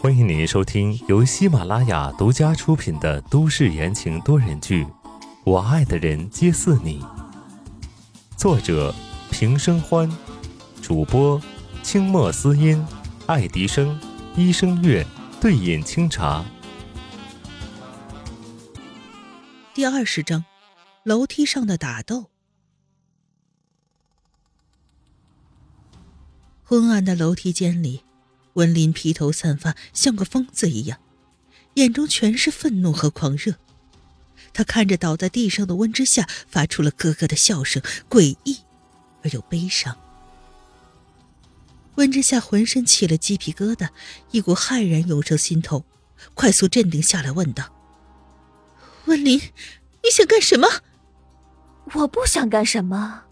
[0.00, 4.84] 欢迎您收听由喜马拉雅独家出品的都市言情多人剧
[5.44, 7.00] 《我爱的人皆似你》，
[8.36, 8.92] 作者
[9.30, 10.10] 平生欢，
[10.82, 11.40] 主播
[11.84, 12.84] 清墨思音、
[13.26, 14.00] 爱迪生、
[14.34, 15.06] 一生月、
[15.40, 16.44] 对饮清茶。
[19.72, 20.44] 第二十章，
[21.04, 22.30] 楼梯上的打斗。
[26.64, 28.03] 昏暗的楼梯间里。
[28.54, 30.98] 温林披头散发，像个疯子一样，
[31.74, 33.54] 眼中全是愤怒和狂热。
[34.52, 38.58] 他看着倒在地上的温之夏，发出了咯咯的笑声，诡异
[39.22, 39.96] 而又悲伤。
[41.96, 43.88] 温之夏浑身起了鸡皮疙瘩，
[44.30, 45.84] 一股骇然涌上心头，
[46.34, 47.72] 快速镇定下来，问道
[49.06, 49.38] ：“温林，
[50.02, 50.68] 你想干什么
[51.94, 53.24] ？”“我不想干什么。”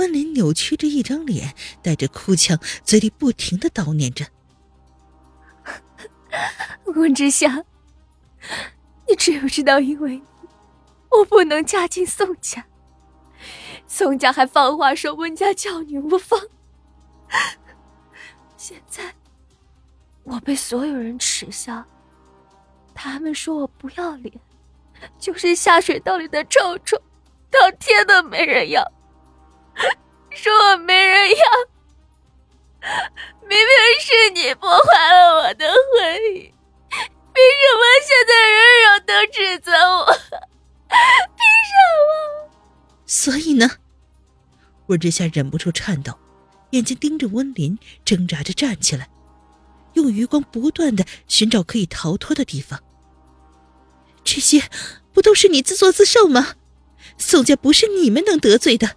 [0.00, 4.24] 温林扭曲着一张脸，带着哭腔，嘴里不停的叨念着
[6.96, 7.62] ：“温之夏，
[9.06, 10.22] 你知不知道，因为你，
[11.10, 12.64] 我不能嫁进宋家。
[13.86, 16.40] 宋家还放话说温家教女无方。
[18.56, 19.14] 现在，
[20.22, 21.84] 我被所有人耻笑，
[22.94, 24.32] 他们说我不要脸，
[25.18, 26.98] 就是下水道里的臭虫，
[27.50, 28.82] 当天都没人要。”
[30.30, 31.36] 说我没人要，
[33.42, 33.68] 明明
[34.00, 36.52] 是你破坏了我的婚姻，
[36.90, 40.06] 凭什么现在人人都指责我？
[40.88, 41.72] 凭什
[42.06, 42.50] 么？
[43.06, 43.70] 所以呢？
[44.86, 46.18] 温之夏忍不住颤抖，
[46.70, 49.08] 眼睛盯着温林，挣扎着站起来，
[49.94, 52.82] 用余光不断的寻找可以逃脱的地方。
[54.24, 54.62] 这些
[55.12, 56.54] 不都是你自作自受吗？
[57.18, 58.96] 宋家不是你们能得罪的。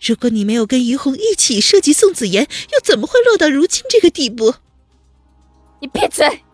[0.00, 4.54] 如果你没有跟于红一起设计宋子妍，又怎么会落到如今这个地步？
[5.80, 6.44] 你闭嘴！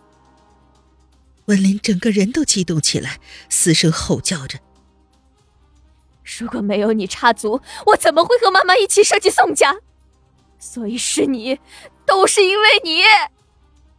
[1.47, 4.61] 温林整个人都激动起来，嘶声吼叫着
[6.39, 9.77] ：“如果没有你插足，我怎么会和妈妈一起设计宋家？
[10.59, 11.61] 所以是你，
[12.07, 13.03] 都是因为你。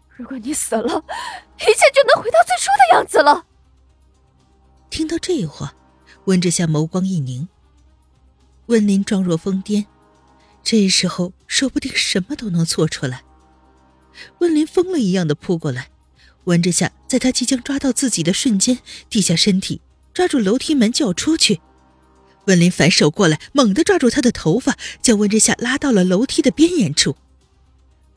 [0.09, 1.05] 如果你死了，
[1.59, 3.45] 一切就能回到最初的样子了。”
[4.89, 5.75] 听到这话，
[6.25, 7.47] 温之夏眸光一凝。
[8.67, 9.85] 温林状若疯癫，
[10.63, 13.23] 这时候说不定什么都能做出来。
[14.39, 15.89] 温林疯了一样的扑过来，
[16.45, 19.81] 温之夏在他即将抓到自己的瞬间，低下身体
[20.13, 21.61] 抓住楼梯门就要出去。
[22.45, 27.17] 温林反手过来，猛地抓住他的头发，将温之夏拉到了楼梯的边沿处。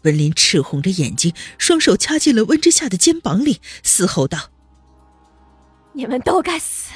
[0.02, 4.50] 温林赤红着眼睛，双手掐进了温之夏的肩膀里，嘶吼道
[5.92, 6.92] ：“你们都该死！”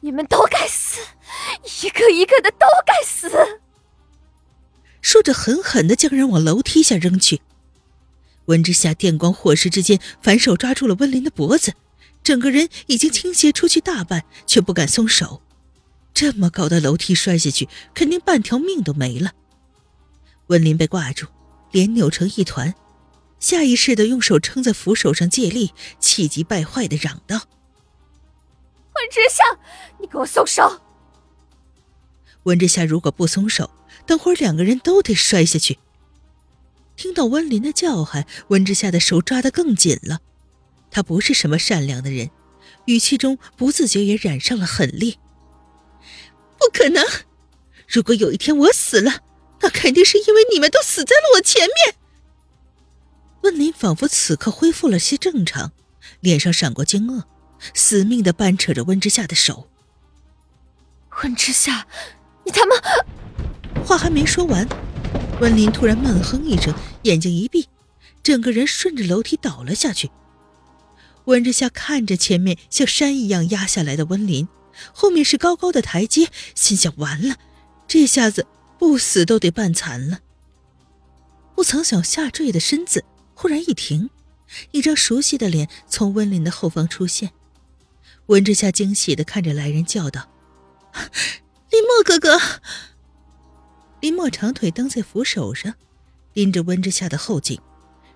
[0.00, 1.00] 你们都该死，
[1.82, 3.30] 一个一个的都该死！
[5.00, 7.40] 说着，狠狠的将人往楼梯下扔去。
[8.46, 11.74] 温之夏电光火石之间，反手抓住了温林的脖子，
[12.22, 15.42] 整个人已经倾斜出去大半，却不敢松手。
[16.14, 19.32] 这么高的楼梯摔下去，肯定半条命都没了。
[20.46, 21.26] 温林被挂住，
[21.72, 22.74] 脸扭成一团，
[23.38, 27.42] 下意识的用手撑在扶手上借力，气急败坏的嚷道。
[28.98, 29.44] 温之夏，
[30.00, 30.80] 你给我松手！
[32.44, 33.70] 温之夏如果不松手，
[34.06, 35.78] 等会儿两个人都得摔下去。
[36.96, 40.18] 听到温林的叫喊，温之夏的手抓得更紧了。
[40.90, 42.30] 他不是什么善良的人，
[42.86, 45.16] 语气中不自觉也染上了狠戾。
[46.58, 47.04] 不可能！
[47.86, 49.22] 如果有一天我死了，
[49.60, 51.94] 那肯定是因为你们都死在了我前面。
[53.42, 55.70] 温林仿佛此刻恢复了些正常，
[56.18, 57.22] 脸上闪过惊愕。
[57.74, 59.68] 死命的扳扯着温之夏的手。
[61.22, 61.86] 温之夏，
[62.44, 63.84] 你他妈！
[63.84, 64.68] 话还没说完，
[65.40, 67.68] 温林突然闷哼一声，眼睛一闭，
[68.22, 70.10] 整个人顺着楼梯倒了下去。
[71.24, 74.48] 温之夏看着前面像山一样压下来的温林，
[74.92, 77.36] 后面是高高的台阶，心想：完了，
[77.86, 78.46] 这下子
[78.78, 80.20] 不死都得半残了。
[81.54, 83.04] 不曾想下坠的身子
[83.34, 84.10] 忽然一停，
[84.70, 87.32] 一张熟悉的脸从温林的后方出现。
[88.28, 90.28] 温之夏惊喜的看着来人，叫道
[91.70, 92.38] ：“林墨哥哥！”
[94.00, 95.74] 林墨长腿蹬在扶手上，
[96.34, 97.58] 拎着温之夏的后颈，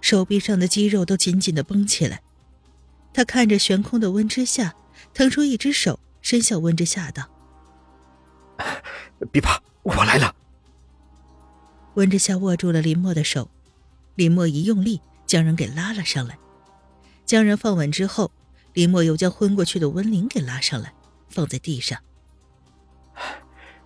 [0.03, 2.23] 手臂上的肌肉都紧紧的绷起来。
[3.15, 4.75] 他看着悬空的温之夏，
[5.15, 7.31] 腾出一只手伸向温之夏，道
[9.33, 10.37] ：“别怕，我来了。”
[11.97, 13.51] 温之夏握住了林墨的手，
[14.15, 16.39] 林墨一用力，将人给拉了上来。
[17.25, 18.31] 将人放稳之后。
[18.73, 20.95] 林墨又将昏过去的温林给拉上来，
[21.29, 21.99] 放在地上。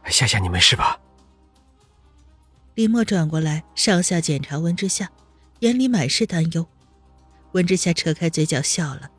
[0.06, 1.00] 夏夏，你没事吧？
[2.74, 5.10] 林墨转过来，上下检查温之夏，
[5.60, 6.66] 眼里满是担忧。
[7.52, 9.10] 温之夏扯开嘴角笑了：“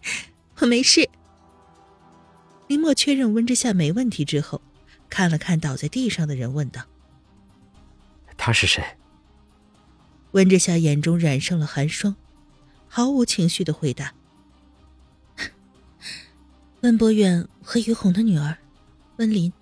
[0.60, 1.08] 我没事。”
[2.68, 4.62] 林墨确认温之夏没问题之后，
[5.08, 6.82] 看了看倒在地上的人，问道
[8.38, 8.82] ：“他是谁？”
[10.32, 12.14] 温之夏眼中染上了寒霜，
[12.88, 14.14] 毫无情绪的回答
[16.82, 18.56] ：“温博远和于红的女儿，
[19.16, 19.52] 温林。”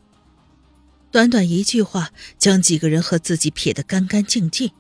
[1.11, 4.71] 短短一句话，将几个人和自己撇得干干净净。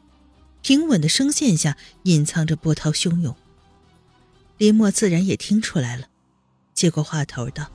[0.61, 3.35] 平稳的声线下，隐藏着波涛汹涌。
[4.59, 6.09] 林墨自然也听出来了，
[6.75, 7.71] 接过话头道：“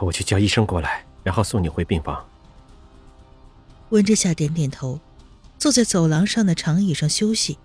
[0.00, 2.26] 我去叫医生过来，然后送你回病房。”
[3.90, 4.98] 温之夏点点头，
[5.58, 7.58] 坐在走廊上的长椅上休息。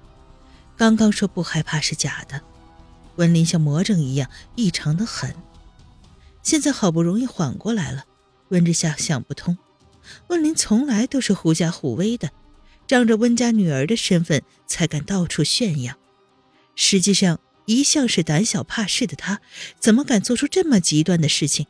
[0.75, 2.41] 刚刚说不害怕是假的，
[3.19, 5.35] 温林像魔怔一样异常的狠，
[6.41, 8.05] 现在好不容易缓过来了。
[8.47, 9.57] 温之夏想不通，
[10.29, 12.31] 温林从来都是狐假虎威的，
[12.87, 15.95] 仗着温家女儿的身份才敢到处炫耀。
[16.75, 19.41] 实际上，一向是胆小怕事的他，
[19.79, 21.67] 怎么敢做出这么极端的事情？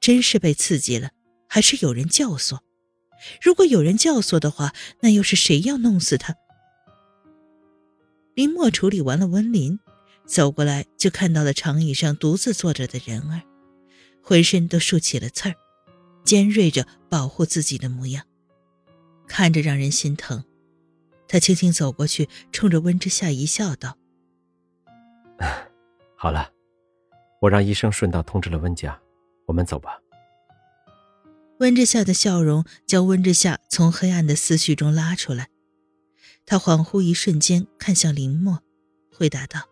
[0.00, 1.10] 真是被刺激了，
[1.46, 2.58] 还是有人教唆？
[3.40, 6.34] 如果有人教唆的话，那又是谁要弄死他？
[8.34, 9.78] 林墨处理完了温林，
[10.30, 13.42] 走过来就看到了长椅上独自坐着的人儿，
[14.22, 15.56] 浑身都竖起了刺儿。
[16.22, 18.24] 尖锐着保护自己的模样，
[19.26, 20.44] 看着让人心疼。
[21.26, 23.98] 他轻轻走过去，冲着温之夏一笑，道
[26.14, 26.52] ：“好了，
[27.40, 29.00] 我让医生顺道通知了温家，
[29.46, 29.98] 我们走吧。”
[31.58, 35.48] 温之夏的笑容将温之夏从黑暗的思绪中拉出来。
[36.46, 38.60] 他恍惚一瞬间，看向林墨，
[39.10, 39.62] 回答道：“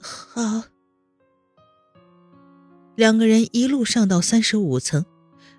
[0.00, 0.64] 好。”
[2.96, 5.04] 两个人一路上到三十五层。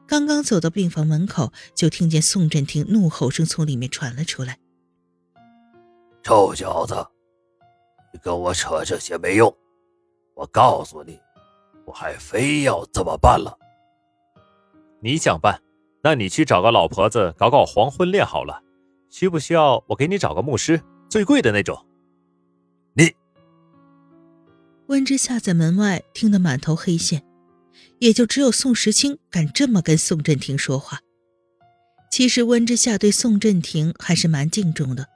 [0.06, 4.58] 刚刚走到病房门口，就听见宋振廷怒吼声从里面传了出来
[6.24, 6.96] ：“臭小子，
[8.12, 9.56] 你跟我扯这些没用！
[10.34, 11.20] 我告诉你，
[11.86, 13.56] 我还非要这么办了。
[15.00, 15.62] 你想办，
[16.02, 18.64] 那你去找个老婆子搞搞黄昏恋好了。
[19.12, 21.78] 需不需要我给你找个牧师，最贵的那种？”
[24.90, 27.24] 温之夏在门外听得满头黑线。
[28.00, 31.00] 也就只有宋时清敢这么跟宋振廷说话。
[32.12, 35.08] 其实温之夏对宋振廷还是蛮敬重的，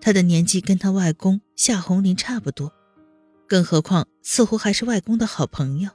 [0.00, 2.72] 他的年纪跟他外公夏红林差不多，
[3.46, 5.90] 更何况似乎还是外公的好朋友。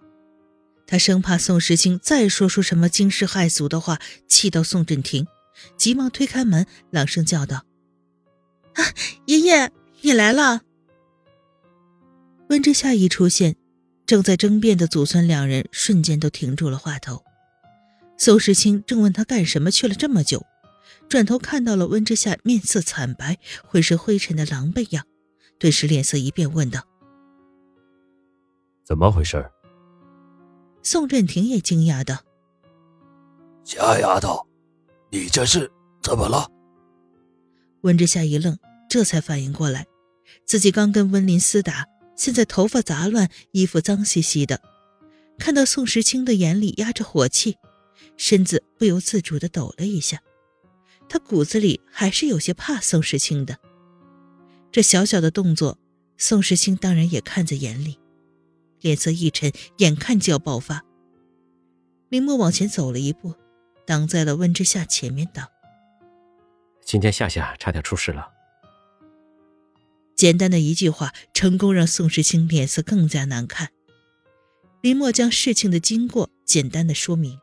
[0.85, 5.25] 他生怕宋时清再说出什么惊世骇俗的话，气到宋振廷，
[5.75, 7.65] 急忙推开门，朗声叫道
[8.75, 8.83] ：“啊，
[9.25, 9.71] 爷爷，
[10.01, 10.61] 你来了！”
[12.49, 13.55] 温之夏一出现。
[14.05, 17.25] 正在争辩的祖孙两人瞬间都停住了话头。
[18.17, 20.45] 宋时清正问他干什么去了这么久，
[21.09, 25.05] 转头看到了温之夏面色惨白、浑身灰尘的狼狈样，
[25.59, 26.87] 顿时脸色一变，问道
[28.87, 29.51] ：“怎么回事？”
[30.81, 32.23] 宋振廷也惊讶道
[33.65, 34.47] ：“夏丫头，
[35.11, 35.69] 你这是
[36.01, 36.49] 怎么了？”
[37.83, 38.57] 温之夏一愣，
[38.89, 39.85] 这才反应过来，
[40.45, 41.85] 自己刚跟温林厮打。
[42.17, 44.59] 现在头发杂乱，衣服脏兮兮的，
[45.37, 47.57] 看到宋时清的眼里压着火气，
[48.17, 50.19] 身子不由自主地抖了一下。
[51.07, 53.57] 他骨子里还是有些怕宋时清的。
[54.71, 55.77] 这小小的动作，
[56.17, 57.97] 宋时清当然也看在眼里，
[58.81, 60.83] 脸色一沉，眼看就要爆发。
[62.09, 63.35] 林墨往前走了一步，
[63.85, 65.43] 挡在了温之夏前面，道
[66.83, 68.31] ：“今天夏夏差点出事了。”
[70.17, 73.69] 简单的一句话，成功让宋时清脸色更加难看。
[74.81, 77.37] 林墨将事情的经过简单的说明，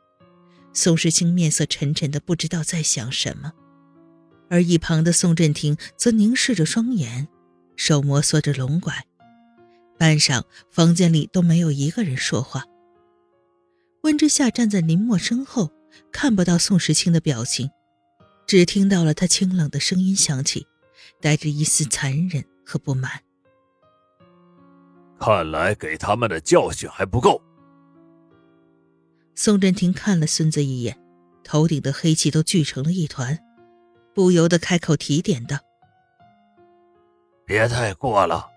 [0.72, 3.52] 宋时清面色沉沉的，不知道在想什么。
[4.50, 7.28] 而一旁的宋振廷则凝视着双眼，
[7.76, 9.06] 手摩挲着龙拐。
[9.96, 12.64] 半晌，房间里都没有一个人说话。
[14.02, 15.70] 温之夏站在林墨身后，
[16.10, 17.70] 看不到宋时清的表情，
[18.48, 20.66] 只听到了他清冷的声音响起，
[21.20, 22.44] 带着一丝残忍。
[22.64, 23.10] 和不满，
[25.18, 27.40] 看来给他们的教训还不够。
[29.34, 30.98] 宋振庭看了孙子一眼，
[31.42, 33.38] 头顶的黑气都聚成了一团，
[34.14, 35.58] 不由得开口提点道
[37.44, 38.48] ：“别太过了，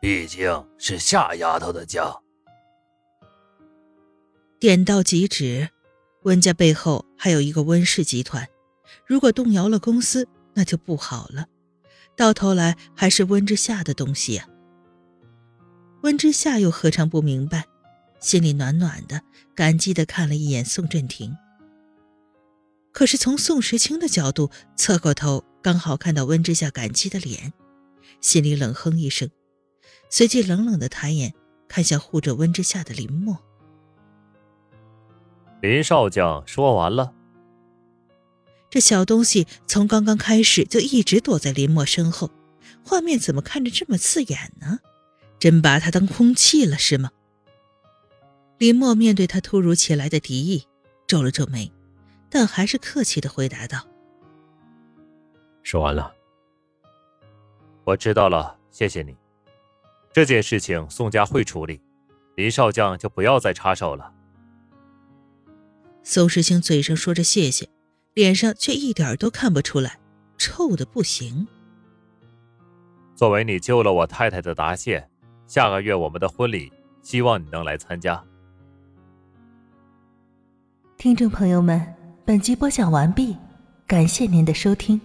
[0.00, 2.14] 毕竟是夏丫头的家。”
[4.60, 5.68] 点到即止，
[6.22, 8.48] 温家背后还有一个温氏集团，
[9.06, 11.46] 如果动摇了公司，那就不好了。
[12.16, 14.48] 到头来还是温之夏的东西呀。
[16.02, 17.66] 温之夏又何尝不明白，
[18.20, 19.20] 心里暖暖的，
[19.54, 21.36] 感激的看了一眼宋振廷。
[22.92, 27.52] 可是从宋时清的角度侧过头，刚好看到温之夏感激的脸，
[28.22, 29.28] 心里冷哼一声，
[30.08, 31.34] 随即冷冷的抬眼
[31.68, 33.36] 看向护着温之夏的林默。
[35.60, 37.12] 林少将说完了。
[38.76, 42.30] 这小东西从刚刚开始就一直躲在林墨身后，
[42.84, 44.80] 画面怎么看着这么刺眼呢？
[45.38, 47.10] 真把他当空气了是吗？
[48.58, 50.66] 林墨面对他突如其来的敌意，
[51.06, 51.72] 皱了皱眉。
[52.28, 53.88] 但还是客气的回答道
[55.64, 56.12] ：“说完了，
[57.84, 59.16] 我知道了，谢谢你。
[60.12, 61.80] 这件事情宋家会处理，
[62.34, 64.12] 林少将就不要再插手了。”
[66.04, 67.70] 宋时清嘴上说着谢谢，
[68.16, 69.98] 脸上却一点都看不出来，
[70.38, 71.46] 臭的不行。
[73.14, 75.06] 作为你救了我太太的答谢，
[75.46, 78.24] 下个月我们的婚礼，希望你能来参加。
[80.96, 81.94] 听众朋友们。
[82.24, 83.36] 本集播讲完毕，
[83.86, 84.98] 感谢您的收听。